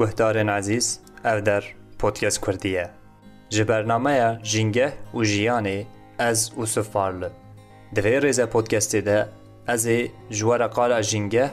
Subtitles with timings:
[0.00, 1.62] گهدارن عزیز او در
[1.98, 2.90] پودکست کردیه
[3.48, 5.86] جبرنامه جنگه و جیانه
[6.18, 7.28] از اوسف فارل
[7.94, 9.26] دوی ریزه پودکستی ده
[9.66, 9.88] از
[10.30, 11.50] جوار قال جنگه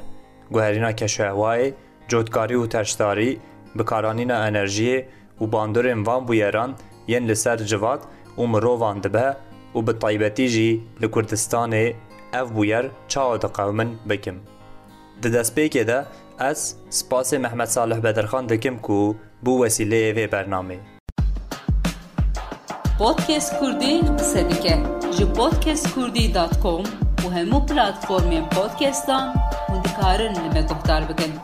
[0.52, 1.74] گوهرین کشوهوای
[2.07, 3.39] جودکاری و ترشتاری
[3.78, 5.04] بکارانین انرژی
[5.42, 6.75] و باندور انوان بویران
[7.07, 8.00] ین لسر جواد
[8.38, 9.36] و مرووان دبه
[9.75, 11.74] و به طیبتی جی لکردستان
[12.34, 14.36] او بویر چاو دقومن بکم
[15.21, 16.06] ده دست ده
[16.39, 20.79] از سپاس محمد صالح بدرخان دکم کو بو وسیله وی برنامه
[23.00, 24.83] پودکست کردی قصه دیگه
[25.19, 26.83] جو پودکست کردی دات کام
[27.25, 29.33] و همو پلاتفورمین پودکستان
[29.69, 31.39] و دکارن لبه گفتار بکن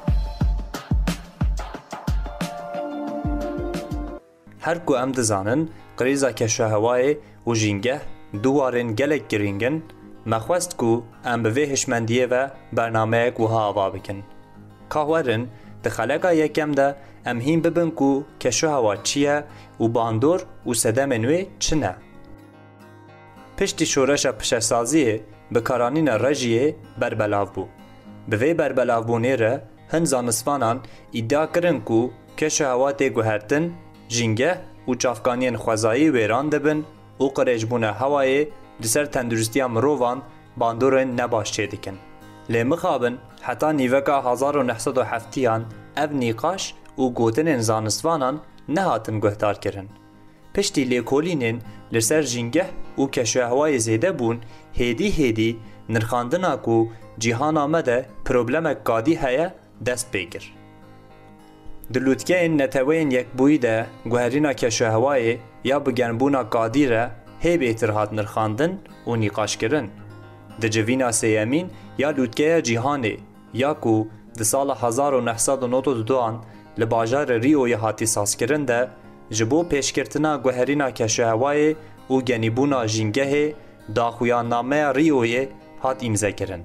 [4.60, 8.02] هر کو ام دزانن قریزا کشهوای و جینگه
[8.44, 9.82] دوارن گلک گرینگن
[10.26, 14.24] مخواست کو ام به هشمندیه و برنامه گوها آوا بکن
[14.90, 15.48] Ka werin
[15.84, 16.96] di xeleka yekem de
[17.26, 19.38] em hîn bibin ku keşuhewa çi ye
[19.82, 21.96] û bandor û sedemên wê çi ne.
[23.58, 25.22] Piştî şoreşa pişesaziyê
[25.56, 27.66] bikaranîna rejiyê berbelav bû.
[28.30, 30.78] Bi vê berbelavbûnê re hin zanistvanan
[31.14, 33.74] îdia kirin ku keşuhewa tê guhertin,
[34.10, 36.80] jîngeh û çafkaniyên xwezayî wêran dibin
[37.20, 38.50] û qirêjbûna hewayê
[38.82, 40.24] li ser tenduristiya mirovan
[40.60, 41.98] bandorên nebaş çê dikin.
[42.52, 43.16] لێ مخابن
[43.48, 45.62] حتا نیڤکە 1970یان
[45.98, 46.64] ئەv نیقاش
[47.02, 48.36] û gotinên zanistvanan
[48.68, 49.90] nehatin guhdar kirin.
[50.54, 51.58] Piştî lêkolînên
[51.94, 52.68] li ser jîngeh
[53.00, 54.38] û keşehwayê zêde bûn
[54.80, 55.52] hêdî hêdî
[55.94, 56.78] nirxandina ku
[57.24, 59.48] cîhana me de problemek qadî heye
[59.82, 60.44] dest pêkir.
[61.94, 63.76] Dilûtkeyên neteweyên yekbûyî de
[64.12, 65.36] guherîna keşehwayê
[65.72, 67.04] ya bi genbûna qadî re
[67.44, 68.74] hêbêtir hat nirxandin
[69.10, 69.88] û nîqaşkirin.
[70.62, 71.66] د جوینا سیمین
[72.02, 73.14] یا لودکه جیهانه
[73.62, 73.96] یا کو
[74.42, 78.80] د سال 1992 ل باجار ریو هاتی سازکرین ده
[79.40, 81.68] جبو پیشکرتنا گوهرینا کشهوای
[82.08, 83.30] او گنیبونا جینگه
[84.00, 85.34] داخویا نامه ریوی
[85.84, 86.62] هات امزه کرن.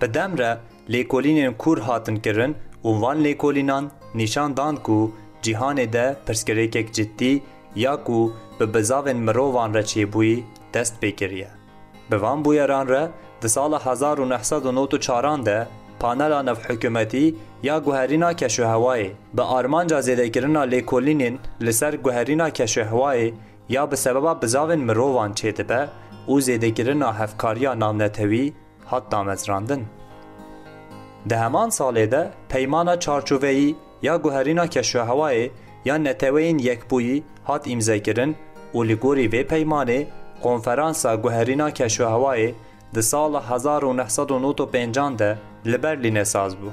[0.00, 0.50] بدم را
[0.94, 2.52] لیکولینین کور هاتن کرن
[2.90, 3.84] عنوان لیکولینان
[4.22, 4.96] نشان دان کو
[5.44, 7.32] جیهان ده پرسکریکک جدی
[7.84, 8.18] یا کو
[8.58, 10.42] به بزاوین مرووان را چیبوی
[10.74, 11.50] دست بکریه.
[12.12, 13.08] Bi van bûyeran re
[13.42, 13.78] di sala
[14.16, 15.66] 1994 de
[16.00, 23.34] panela navhekûmetî ya guherîna keşûhewayê bi armanca zêdekirina lêkolînên li ser guherîna keşûhewayê
[23.68, 25.86] ya bi sebeba bizavên mirovan çêdibe
[26.28, 28.52] û zêdekirina hevkariya navnetewî
[28.84, 29.84] hat damezrandin.
[31.30, 35.50] Di heman salê de peymana çarçûveyî ya guherîna keşûhewayê
[35.84, 38.36] ya neteweyên yekbûyî hat îmzekirin
[38.74, 40.06] û li gorî vê peymanê
[40.42, 42.52] Konferansa Guherîna Keşûhewayê
[42.94, 43.42] di sala
[43.82, 46.68] 1995 de li Berlînê saz bû.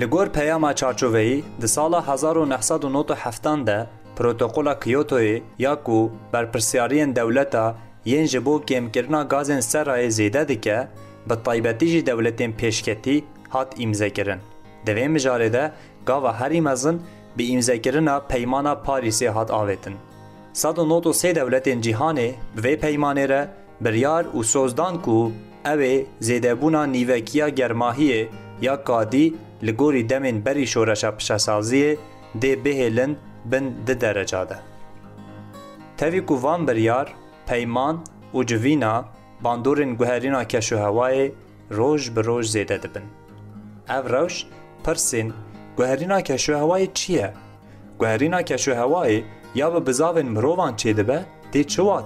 [0.00, 2.04] Li gor peyama çarçoveyî di sala
[2.46, 3.86] 1997 de
[4.16, 7.74] Protokola Kyoto'yê ya ku berpirsyariyên dewleta
[8.06, 10.88] yên ji bo kêmkirina gazên serayê zêde dike,
[11.30, 14.38] bi taybetî jî dewletên pêşketî hat îmzekirin.
[14.86, 15.72] Di vê mijarê de
[16.06, 17.02] gava herî mezin
[17.38, 19.92] bi îmzekirina peymana Parîsê hat avêtin.
[20.54, 23.48] 193 devletên cîhanê vê peymanê re
[23.80, 25.32] biryar û sozdan ku
[25.64, 28.26] ew ê zêdebûna nîvekiya germahiyê
[28.60, 29.34] ya kadî
[29.66, 31.96] li gorî demên berî şoreşa pişesaziyê
[32.40, 33.14] dê bihêlin
[33.44, 34.56] bin di dereca de.
[35.96, 37.14] Tevî ku van biryar,
[37.46, 38.00] peyman
[38.34, 39.04] û civîna
[39.44, 41.30] bandorên guherîna keşûhewayê
[41.70, 43.04] roj bi roj zêde dibin.
[43.88, 44.46] Ev rewş
[44.84, 45.32] pirsên
[45.76, 47.34] guherîna keşûhewayê çi ye?
[47.98, 49.22] Guherîna keşûhewayê
[49.54, 52.02] یا به بزاوین مروان چی دبه دی چوا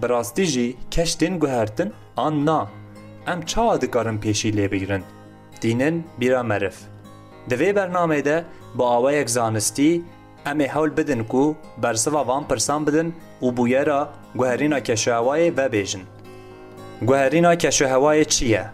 [0.00, 2.68] براستی جی کشتین گوهرتن آن نا
[3.26, 5.02] ام چا دکارن پیشی لی بگیرن
[5.60, 6.78] دینن بیرا مرف
[7.50, 8.44] دوی برنامه ده
[8.76, 10.04] با آوه یک زانستی
[10.46, 13.12] ام حول بدن کو برسوا وان پرسان بدن
[13.42, 16.00] و بویرا گوهرینا کشوهوای و بیجن
[17.06, 18.70] گوهرینا هوای چیه؟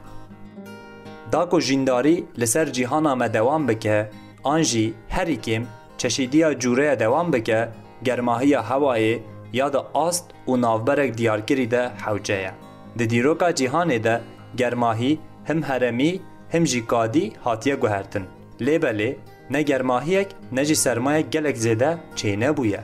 [1.30, 4.10] داکو جینداری لسر جیهان آمدوان بکه
[4.42, 5.66] آنجی هریکیم
[5.98, 7.68] çeşidiya cureya devam bike,
[8.02, 9.18] germahiya hewayê
[9.52, 12.50] ya da ast û navberek diyarkirî de hewce ye.
[12.98, 14.20] Di dîroka cîhanê de
[14.56, 16.20] germahî him heremî
[16.52, 18.24] him jî kadî hatiye guhertin.
[18.60, 19.16] Lêbelê
[19.50, 22.80] ne germahiyek ne jî sermayek gelek zêde çêne bûye.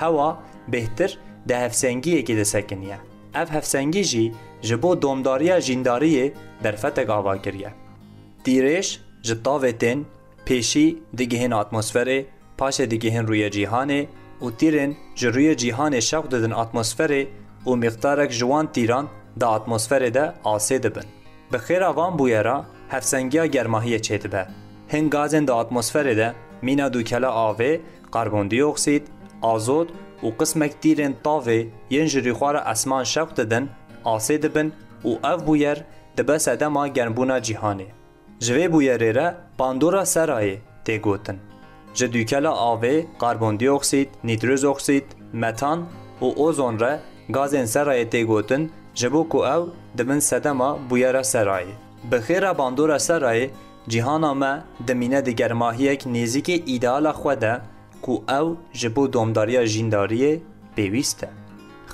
[0.00, 0.36] Hewa
[0.72, 1.16] bêhtir
[1.48, 2.96] di hevsengiyekê de sekiniye.
[3.34, 4.32] Ev hevsengî jî
[4.62, 6.32] ji bo domdariya jîndariyê
[6.64, 7.70] derfetek ava kiriye.
[8.46, 10.02] Dîrêj ji tavê tên
[10.46, 12.24] pêşî digihên atmosferê
[12.58, 14.02] paşe digihin rûya cîhanê
[14.44, 17.24] û tîrên ji rûya cîhanê şewq didin atmosferê
[17.68, 19.06] û miqdarek ji wan tîran
[19.40, 21.06] di atmosferê de asê dibin.
[21.52, 22.56] Bi xêra van bûye re
[22.88, 24.46] hevsengiya germahiyê çêdibe.
[24.92, 27.80] Hin gazên di atmosferê de mîna dûkela avê,
[28.12, 29.02] karbondioksît,
[29.42, 29.88] azot
[30.22, 33.70] û qismek tîrên tavê yên ji rîxwara esman şewq didin,
[34.04, 34.72] asê dibin
[35.04, 35.84] û ev bûyer
[36.16, 37.86] dibe sedema germbûna cîhanê.
[38.40, 41.38] Ji vê bûyerê re bandora serayê tê gotin.
[41.96, 45.80] Ji dûkela avê karbondioksît, nîtrozoksît, metan
[46.22, 49.62] û ozon re gazên serayê tê gotin ji bo ku ew
[50.08, 51.72] bin sedema bûyera serayê.
[52.12, 53.48] Bi xêra bandora serayê,
[53.88, 57.60] cîhana me dimîne di germahiyek nêzîkî îdeala xwe de
[58.02, 60.38] ku ew ji bo domdariya jîndariyê
[60.76, 61.30] pêwîst e.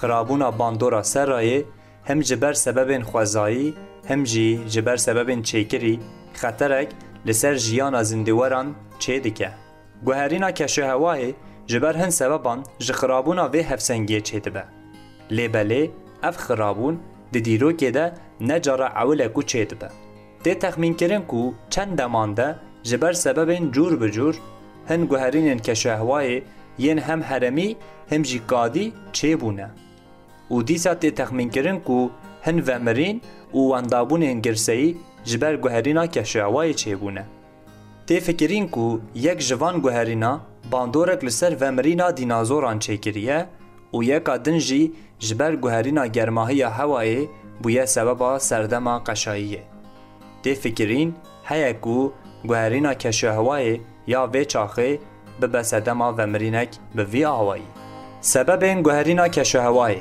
[0.01, 1.65] Xirabûna bandora serayê
[2.05, 3.75] hem ji ber sebebên xwezayî,
[4.07, 5.99] hem jî ji ber sebebên çêkirî
[6.43, 6.89] xeterek
[7.27, 8.67] li ser jiyana zindîweran
[9.01, 9.51] çê dike.
[10.05, 11.35] گوهرین کشوهوای
[11.67, 14.63] جبر هن سببان جخرابونا وی هفسنگی چه دبه.
[15.31, 15.91] لی بله
[16.23, 17.01] اف خرابون
[17.33, 17.73] دی دیرو
[18.41, 19.89] نجارا عوله کو چه دبه.
[20.43, 24.35] دی تخمین کرن کو چند دمانده جبر سبب جور بجور
[24.89, 26.43] هن گوهرین کشوهوای
[26.79, 27.77] ین هم حرمی
[28.13, 29.71] هم جی قادی چه بونه.
[30.49, 32.09] او دیسا دی تخمین کرن کو
[32.43, 33.21] هن ومرین
[33.53, 37.27] او واندابون هنگرسهی جبر گوهرینا کشوهوای چه بونه.
[38.11, 40.41] Tê fikirîn ku yek ji van guherîna
[40.73, 43.45] bandorek li ser vemirîna dînazoran çêkiriye
[43.93, 47.29] û yeka din jî ji ber guherîna germahiya hewayê
[47.65, 49.61] bûye sebeba serdema qeşayiyê.
[50.45, 51.15] Tê fikirîn
[51.45, 52.13] heye ku
[52.45, 54.99] guherîna keşehewayê ya vê çaxê
[55.43, 57.65] bibe sedema vemirînek bi vî awayî.
[58.23, 59.99] Sebebên guherîna keşehewayê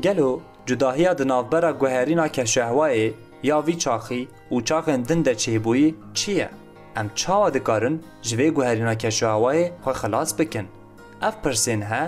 [0.00, 3.12] Gelo cudahiya di navbera guherîna keşehewayê
[3.42, 6.48] ya vî çaxî û çaxên din de çêbûyî çi ye?
[7.00, 10.66] ام چاوا دکارن جوی گوهرینا کشوهوای خو خلاص بکن
[11.28, 12.02] اف پرسین ها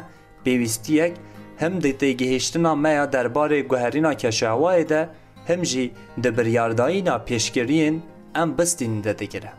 [0.45, 1.13] بیویستیک
[1.63, 5.01] هم د تیگهشتنا میا درباره گوهرینا کشوهوای ده
[5.51, 5.85] هم جی
[6.23, 7.95] د بریاردایینا پیشگیرین
[8.41, 9.53] ام بستین ده دگیره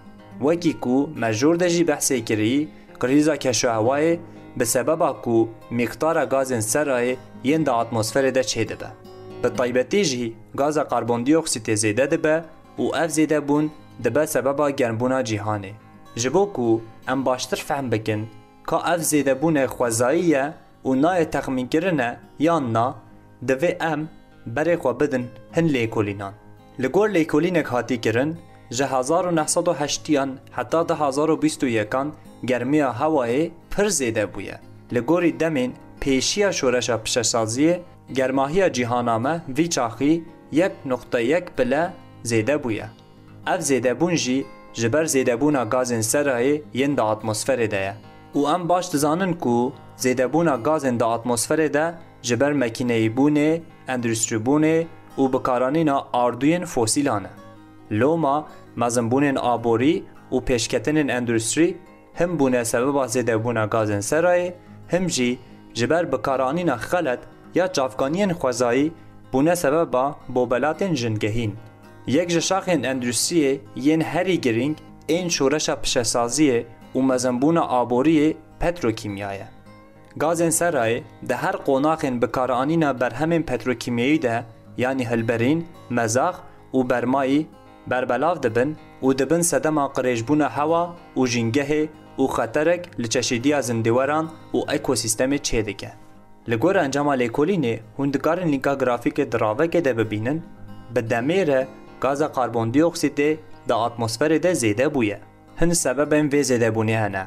[0.45, 2.55] وکی کو مجور ده جی بحثی کری
[3.01, 4.19] کریزا کشوهوای
[4.57, 5.37] به سبب کو
[5.79, 8.89] مقدار گازن سرای یند اتمسفر ده چه ده
[9.41, 12.35] به طیبتی جی گاز کربن دی اکسید زیده ده به
[12.77, 13.65] او اف زیده بون
[14.03, 15.71] dibe sebeba germbûna cîhanê.
[16.15, 18.27] Ji bo ku em baştir fehm bikin
[18.63, 20.45] ka ev zêdebûnê xwezayî ye
[20.85, 22.95] û nayê texmînkirin e yan na,
[23.47, 24.09] divê em
[24.55, 26.31] berê xwe bidin hin lêkolînan.
[26.79, 28.37] Li gor lêkolînek hatî kirin,
[28.71, 32.07] ji 1980yan heta de 1920yan
[32.45, 34.57] germiya hewayê pir zêde bûye.
[34.93, 37.79] Li gorî demên pêşiya şoreşa pişesaziyê
[38.13, 40.23] germahiya cîhana me vî çaxî
[40.53, 41.93] 1.1 bile
[42.25, 42.85] zêde bûye.
[43.47, 47.95] اف زیده بون جی جبر زیده بون گاز سرهای ین دا اتموسفر ده
[48.33, 54.37] او ام باش دزانن کو زیده بون گاز دا اتموسفر ده جبر مکینه بونه اندرستری
[54.37, 55.89] بونه او بکارانین
[56.23, 57.29] آردوین فوسیلانه
[57.91, 58.45] لوما
[58.77, 61.75] مزن بونین آبوری او پیشکتن اندرستری
[62.15, 64.51] هم بونه سبب زیده بون گاز سرای،
[64.87, 65.39] هم جی
[65.73, 67.19] جبر بکارانین خلط
[67.55, 68.91] یا جافگانین خوزایی
[69.31, 71.53] بونه سبب با بوبلات جنگهین.
[72.07, 74.77] Yek ji şaxên endûstriyê yên herî giring
[75.09, 76.63] ên şoreşa pişesaziyê
[76.95, 79.47] û mezenbûna aboriyê petrokîmya ye.
[80.17, 84.43] Gazên serayê di her qonaxên bikaranîna berhemên petrokîmyayî de
[84.77, 86.35] yanî hilberîn, mezax
[86.73, 87.47] û bermayî
[87.87, 94.67] berbelav dibin û dibin sedema qirêjbûna hewa û jîngehê û xeterek li çeşîdiya zindêweran û
[94.77, 95.89] ekosîstemê çêdike.
[96.49, 100.41] Li gor encama lêkolînê hûn dikarin lînka grafîkê diravekê de bibînin,
[100.95, 101.67] bi demê re
[102.03, 105.19] Gaza karbondioksitê da atmosferê de zêde bûye.
[105.61, 107.25] Hin sebebên vê zêdebûnê hene.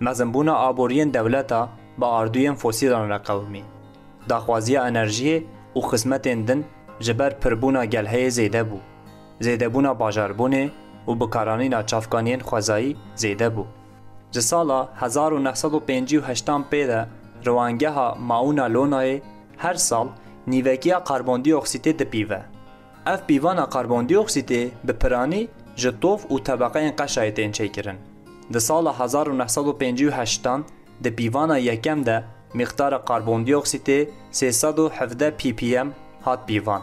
[0.00, 1.66] Mezinbûna aboriyên dewleta
[2.00, 3.62] bi arduyên fosîlan re qewimî.
[4.28, 5.36] Daxwaziya enerjiyê
[5.76, 6.64] û xizmetên din
[7.00, 8.78] ji ber pirbûna gelheyê zêde bû.
[9.40, 10.68] Zêdebûna bajarbûnê
[11.08, 13.64] û bikaranîna çavkaniyên xwezayî zêde bû.
[14.32, 17.06] Ji sala 1958 pê de
[17.46, 19.20] Rwangeha Mauna Lonayê
[19.56, 20.08] her sal
[20.46, 22.42] nîvekiya karbondioksitê dipive.
[23.06, 27.96] ev pîvana karbondioksîtê bi piranî ji tov û tebaqeyên qeşayê tên çêkirin.
[28.52, 30.62] Di sala 1958an
[31.04, 35.88] di pîvana yekem de miqdara karbondioksîtê 317 ppm
[36.22, 36.82] hat pîvan.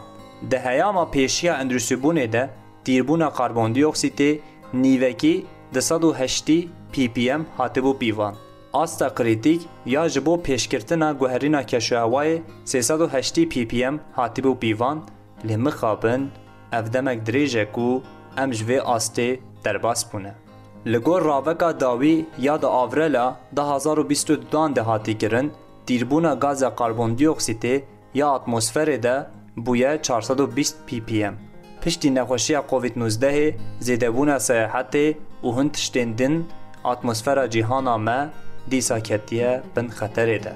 [0.50, 2.50] Di heyama pêşiya endrusîbûnê de
[2.84, 4.38] tîrbûna karbondioksîtê
[4.74, 8.34] nîvekî 280 ppm hatibû pîvan.
[8.72, 14.98] Asta kritik ya ji bo pêşkirtina guherîna keşewayê 380 ppm hatibû pîvan,
[15.48, 16.28] lê mixabin
[16.72, 18.02] ev demek dirêj e ku
[18.36, 20.32] em ji vê astê derbas bûne.
[20.86, 25.52] Li gor raveka dawî ya da avrela 2022dan de hatî kirin,
[25.88, 27.82] dîrbûna gaza karbondioksitê
[28.14, 31.34] ya atmosferê de bûye 420 ppm.
[31.82, 36.46] Piştî nexweşiya COVID-19 zêdebûna seyahetê û hin tiştên din
[36.84, 38.30] atmosfera cîhana me
[38.70, 40.52] dîsa ketiye bin xeterê de.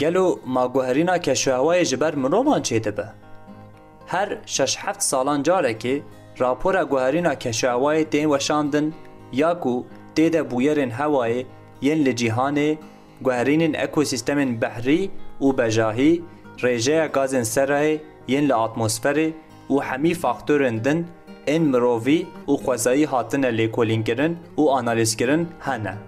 [0.00, 3.08] گلو که کشوهوای جبر مرومان چه دبه؟
[4.06, 5.42] هر شش هفت سالان
[5.78, 6.02] که
[6.38, 8.92] راپورا گوهرینا کشوهوای دین وشاندن
[9.32, 9.82] یا کو
[10.14, 11.44] دیده بویرین هوای
[11.82, 12.78] ین لجیهانه
[13.22, 15.10] گوهرینین اکوسیستم بحری
[15.40, 16.22] و بجاهی
[16.58, 19.34] ریجه گازن سره ین لاتموسفره
[19.70, 21.08] و همی فاکتورن دن
[21.46, 25.98] این مرووی و خوزایی هاتن لیکولین گرن و آنالیز گرن هنه.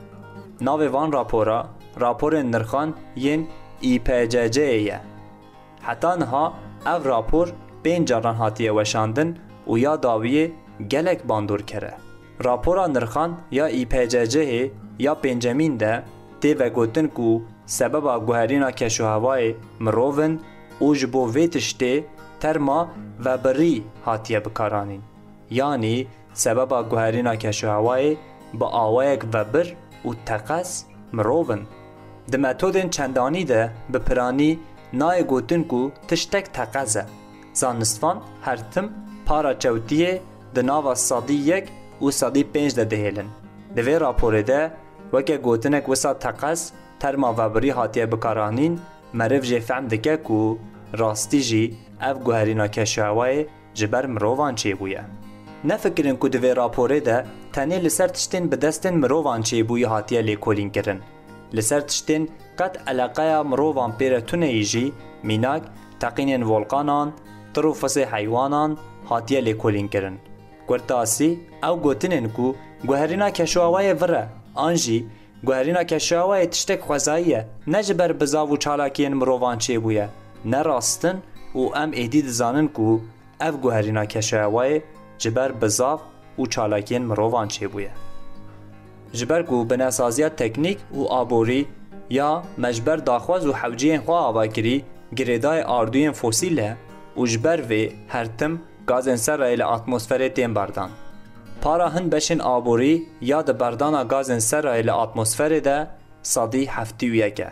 [0.60, 1.66] ناوی وان راپورا
[1.96, 3.46] راپور نرخان ین
[3.84, 4.98] ئیPججەیە
[5.86, 6.44] هەتا نها
[6.86, 7.46] ئەv راپۆر
[7.84, 9.30] پێنج جاران هاتیە وەشاندن
[9.70, 10.46] û ya dawiyê
[10.92, 11.94] gelek bandor kere.
[12.44, 14.70] Rapora nirxan ya İPCCê e
[15.06, 16.02] ya pêncemîn de
[16.40, 17.42] tê vegotin ku
[17.78, 19.54] sebeba guherîna keşuhevayê
[19.84, 20.34] mirovin
[20.86, 22.04] û ji bo vê tiştê
[22.40, 22.80] terma
[23.24, 25.02] ve birî hatiye bikaranîn.
[25.50, 28.16] Yanî sebeba guherîna keşuhewayê
[28.58, 29.68] bi awayek vebir
[30.04, 31.60] û teqes mirovin.
[32.32, 34.58] Di metodên çendanî de bi piranî
[34.94, 36.86] nayê gotin ku tiştek e
[37.52, 38.92] Zanistvan her tim
[39.26, 40.18] para çewtiyê
[40.56, 41.68] di nava sadî yek
[42.02, 43.26] û sadî pênc de dihêlin.
[43.76, 44.70] Di vê raporê de
[45.10, 48.80] weke gotinek wisa teqez terma vebirî hatiye bikaranîn
[49.12, 50.58] meriv jê fehm dike ku
[50.98, 55.02] rastî jî ev guherîna keşawayê ji ber mirovan çêbûye.
[55.64, 60.36] Nefikirin ku di vê raporê de tenê li ser tiştên bi destên mirovan çêbûyî hatiye
[60.70, 61.00] kirin.
[61.52, 65.62] لسر تشتین قد علاقه مروان پیره تونه جی میناک
[66.00, 67.12] تقینین ولقانان
[67.54, 68.76] ترو فسی حیوانان
[69.08, 70.18] هاتیه لیکولین کرن
[70.68, 72.54] گرتاسی او گوتنین کو
[72.86, 75.06] گوهرینا کشواوای وره آنجی
[75.46, 80.08] گوهرینا کشواوای تشتک خوزاییه نجبر بزاو و چالاکین مروان چه بویه
[80.44, 81.22] نراستن
[81.54, 82.98] و ام ایدی دزانن کو
[83.40, 84.82] اف گوهرینا کشواوای
[85.18, 86.00] جبر بزاو
[86.38, 87.90] و چالاکین مروان چه بویه
[89.16, 91.60] ji ber ku binêsaziya teknîk û aborî
[92.18, 92.30] ya
[92.64, 94.78] mecber daxwaz û hewciyên xwe avakirî
[95.18, 96.70] girêdayê ardûyên fosîl e
[97.18, 97.82] û ji ber vê
[98.12, 98.52] her tim
[98.90, 100.90] gazên serrayê li atmosferê tên berdan.
[101.62, 102.94] Para hin beşên aborî
[103.30, 105.76] ya di berdana gazên serrayê li atmosferê de
[106.32, 107.50] sadî heftî û yek e.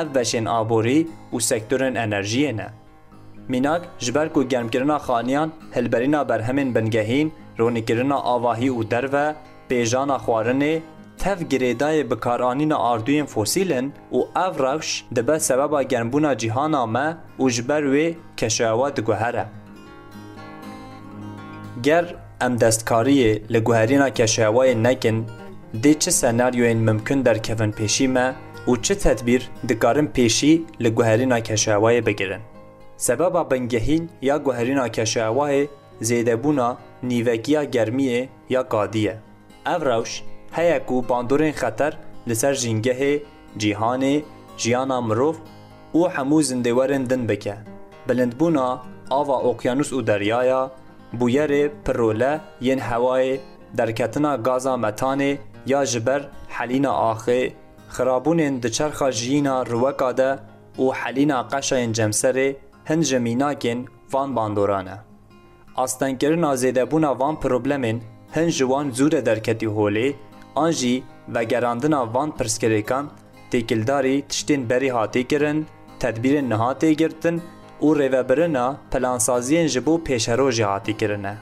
[0.00, 0.98] Ev beşên aborî
[1.34, 2.66] û sektörên enerjiyê ne.
[3.48, 9.34] Minak ji ber ku germkirina xaniyan hilberîna berhemên bingehîn, ronîkirina avahî û derve
[9.68, 10.82] پیژان اخوارنه
[11.18, 18.16] تف گریدای بکارانین آردوین فوسیلن و او راکش دبه سبب گرمبونا جیهان آمه و جبروی
[18.38, 19.46] کشاوا دگوهره.
[21.82, 25.26] گر ام دستکاری لگوهرین کشاوای نکن
[25.82, 28.30] دی چه سناریوین ممکن در کفن پیشی ما
[28.68, 32.40] و چه تدبیر دکارن پیشی لگوهرین کشاوای بگیرن.
[32.96, 35.68] سبب بنگهین یا گوهرین کشاوای
[36.00, 39.18] زیده بونا نیوکیا گرمی یا قادیه.
[39.76, 41.96] ev rewş heye ku bandorên xeter
[42.28, 43.14] li ser jîngehê
[43.60, 44.16] cîhanê
[44.58, 45.36] jiyana mirov
[45.94, 47.56] û hemû zindêwerên din bike.
[48.08, 48.78] Bilindbûna
[49.10, 50.70] ava okyanus û deryaya,
[51.18, 53.38] bûyerê pirole yên hewayê,
[53.78, 57.52] derketina gaza metanê ya ji ber helîna axê,
[57.96, 60.38] xirabûnên di çerxa jiyîna riweka de
[60.78, 62.56] û helîna qeşayên cemserê
[62.90, 63.78] hin ji mînakên
[64.12, 64.96] van bandoran e.
[65.76, 67.98] Astenkirina zêdebûna van problemên
[68.36, 70.14] هن ji wan zû re derketî holê
[70.56, 73.06] an jî vegerandina van pirsgirêkan
[73.50, 75.66] têkildarî tiştên berî hatê kirin
[76.00, 77.42] tedbîrên niha tê girtin
[77.82, 81.34] û rêvebirina plansaziyên ji bo pêşerojê hatî kirine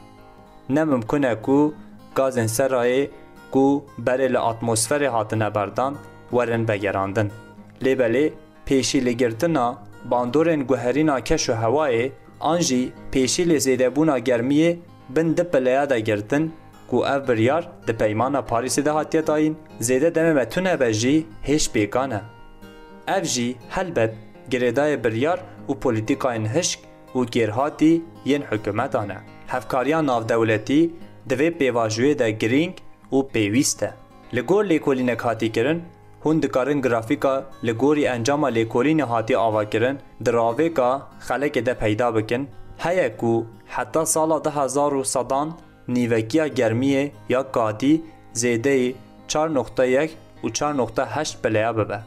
[0.68, 1.74] nemimkun e ku
[2.16, 3.08] gazên serayê
[3.50, 5.96] ku berê li atmosferê hatine berdan
[6.30, 7.30] werin vegerandin
[7.84, 8.32] lêbelê
[8.66, 9.74] pêşî lêgirtina
[10.10, 14.76] bandorên guherîna keş û hewayê an jî pêşî lê zêdebûna germiyê
[15.08, 16.52] bin di pileya de girtin
[16.90, 21.64] ku ev biryar di peymana Parîsê de hatiye dayîn, zêde demê me tunebe jî hêş
[21.74, 22.20] pêkan e.
[23.18, 24.14] Ev jî helbet
[24.50, 25.38] girêdayê biryar
[25.68, 26.80] û polîtîkayên hişk
[27.14, 29.18] û gêrhatî yên hikûmetan e.
[29.46, 30.90] Hevkariya navdewletî
[31.30, 32.74] divê pêvajiyê de girîng
[33.12, 33.90] û pêwîst e.
[34.36, 35.82] Li gor lêkolînek hatî kirin,
[36.24, 42.48] hûn dikarin grafîka li gorî encama lêkolînê hatî avakirin, di ravêka xelekê de peyda bikin,
[42.78, 45.56] heye ku heta sala 2000 sadan
[45.88, 48.00] نیوکیya germiyê ya katî
[48.34, 48.94] zêdeyê
[49.28, 50.08] 4.1
[50.44, 52.00] û 4.8 bileya bibe.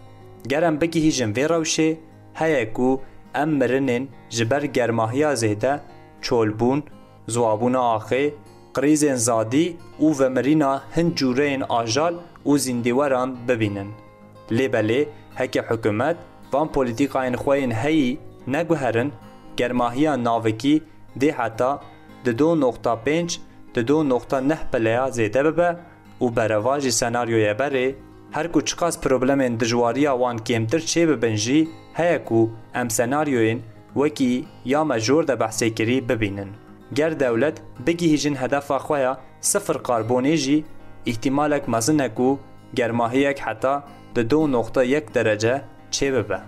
[0.48, 1.96] Gerem bigihî jin vê rewşê
[2.34, 3.02] heye ku
[3.36, 5.80] em mirinên ji ber germahiya zêde
[6.22, 6.84] çolbûn,
[7.28, 8.30] zuwabûna axê,
[8.74, 12.14] qrêzên zadî û vemirîna hin cûreyên ajal
[12.46, 13.88] û zîndîweran bibînin.
[14.52, 15.06] Lêbelê
[15.36, 16.16] heke hikûmet
[16.54, 18.18] van polîtîkayên xweyên heyî
[18.48, 19.14] neguherin
[19.58, 20.84] germahiya navikî
[21.20, 21.80] dê heta
[22.26, 23.40] di 2.5
[23.74, 25.70] di 2.9 peleya zêde bibe
[26.24, 27.96] û berevajî senaryoya berê,
[28.32, 33.60] her ku çiqas problemên dijwariya wan kêmtir çê bibin jî heye ku em senaryoyên
[33.94, 36.50] wekî ya me jor de behsêkirî bibînin.
[36.94, 37.58] Ger dewlet
[37.88, 40.66] bigihîjin hedefa xweya sifir karbonê jî
[41.06, 42.40] ihtimalek mezin e ku
[42.76, 43.84] germahiyek heta
[44.16, 45.62] di 2.1 derece
[45.92, 46.40] çê bibe.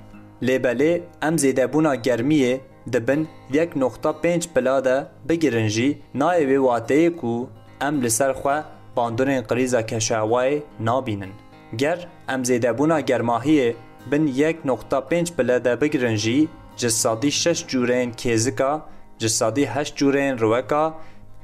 [0.43, 2.57] Lêbelê em zêdebûna germiyê
[2.89, 7.49] dibin 1.5 pila de bigirin jî nayê wê wateyê ku
[7.81, 8.63] em li ser xwe
[8.97, 11.29] bandorên qirîza keşewayê nabînin.
[11.75, 13.73] Ger em zêdebûna germahiyê
[14.11, 16.47] bin 1.5 pile de bigirin jî
[16.77, 18.79] ji sadî 6 cûreyên kêzika,
[19.19, 20.93] ji sadî 8 cûreyên reweka,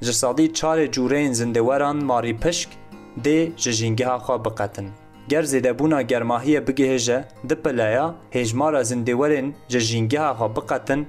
[0.02, 2.70] ji sadî çarê cûreyên zindeweran marî pişk
[3.26, 4.90] dê ji jîngeha xwe biqetin.
[5.30, 11.06] Ger zêdebûna germahiyê bigihêje di pileya hêjmara zindewerên ji jîngeha xwe biqetin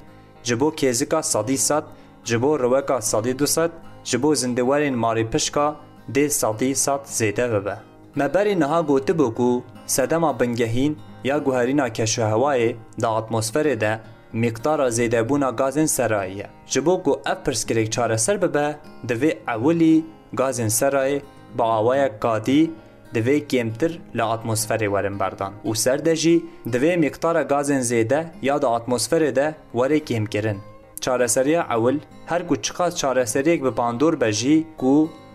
[0.49, 1.85] ji bo kêzika sadî sed,
[2.29, 3.71] ji bo reweka sadî du sed,
[4.09, 5.67] ji bo zindewerên marî pişka
[6.15, 7.77] dê sadî sed zêde bibe.
[8.19, 14.01] Meberê niha gotibû ku sedema bingehîn ya guherîna keşehewayê da atmosferê de
[14.33, 16.47] miqdara zêdebûna gazên serayî ye.
[16.67, 18.77] Ji bo ku ev pirsgirêk çareser bibe,
[19.09, 21.17] divê ewilî gazên serayê
[21.59, 22.71] bi awayek gadî
[23.17, 26.33] دوی کمتر له اتمسفرې ورن بردان او سرده جی
[26.75, 30.59] دوی مقدار گازن زیده یا د اتمسفرې ده وره کم کرن
[31.05, 31.97] چارەسەری ئەول
[32.33, 34.89] هەرکو چقا چارەسەرێک بە باندۆر بەژی و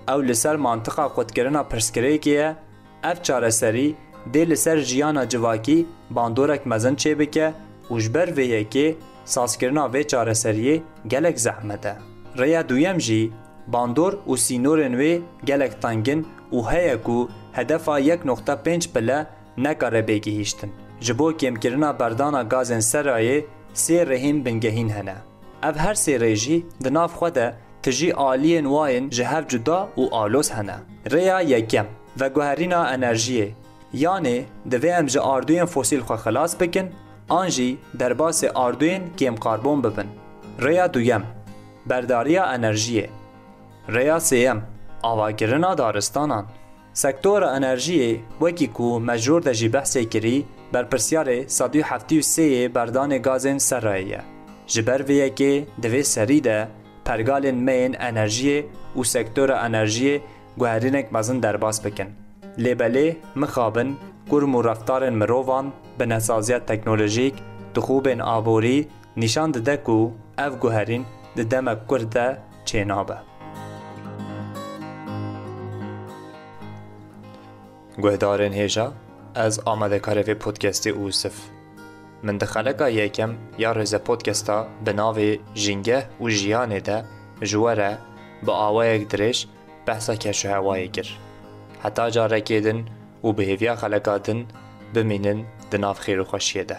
[0.09, 2.47] ئەو لەسەر مانتقا قوتکردنا پرسکرێکیە
[3.05, 3.89] ئەف چارەسەری
[4.33, 5.79] دێ لەسەر ژیانە جواکی
[6.15, 7.47] باندۆرەك مەزن چێ بکە
[7.95, 8.87] وژبەر vêyekê
[9.35, 10.75] sazkirina vê çareseriyê
[11.07, 11.95] gelek zehmet e.
[12.39, 13.31] Rêya duyem jî
[13.67, 20.69] bandor û sînorên wê gelek tangin û heye ku hedefa 1.5 bile nekare bêgihîştin.
[21.01, 23.45] Ji bo kêmkirina berdana gazên Serayê
[23.75, 25.15] sê rehîn bingehîn hene.
[25.63, 30.09] Ev her sê rêjî di nav xwe de tijî aliyên wayên ji hev cuda û
[30.21, 30.75] alos hene.
[31.05, 31.85] Rêya yekem
[32.21, 33.47] veguherîna enerjiyê
[33.93, 36.85] yanê divê em ji arduyên fosîl xwe xilas bikin,
[37.29, 40.07] an jî derbasê arduyên kêm karbon bibin.
[40.61, 41.23] Rêya duyem
[41.85, 43.07] berdariya enerjiyê.
[43.87, 44.59] Rêya sêyem
[45.03, 46.45] avakirina daristanan.
[47.01, 48.09] سکتۆرە ئەنەرژیە
[48.43, 50.37] وەکی و مەژور دەژی بەحسێ کری
[50.73, 54.21] بەرپرسیارێ 1970 بەردانێ گازên سەرڕایە.
[54.73, 55.53] ji ber vêyekê
[55.83, 56.57] divê serî de
[57.07, 58.59] pergalên meyên enerjiyê
[58.97, 60.15] û sektora enerjiyê
[60.59, 62.09] guherinek mezin derbas bikin.
[62.63, 63.07] Lêbelê
[63.41, 63.89] mixabin
[64.29, 65.65] kurm û reftarên mirovan
[65.99, 67.35] bi nesaziya teknolojîk,
[67.75, 68.79] dixubên aborî
[69.21, 69.97] nîşan dide ku
[70.45, 71.03] ev guherîn
[71.37, 72.27] di demek kurd de
[72.67, 73.17] çênabe.
[78.01, 78.93] گهدارن هیجا
[79.35, 81.33] از آمده کاره وی پودکستی اوسف
[82.23, 85.17] من ده خلقا یکم یا رزه پودکستا به ناو
[85.53, 87.03] جنگه و جیانه ده
[87.41, 87.97] جواره
[88.43, 89.47] با آوه یک درش
[89.85, 91.07] بحثا کشو هوایی گر
[91.83, 92.85] حتی جارکیدن
[93.23, 93.77] و به هیویا
[94.95, 96.77] بمینن ده ناو خیر خوشیده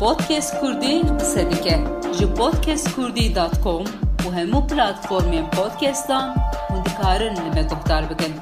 [0.00, 1.78] پودکست کردی سدیکه
[2.20, 3.84] جو پودکست کردی دات و
[4.30, 6.34] همو پلاتفورمی پودکستان
[6.76, 8.32] මුදිකාරන් මෙ කොහතාර්භකෙන්